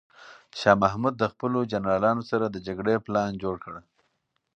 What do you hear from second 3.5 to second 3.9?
کړ.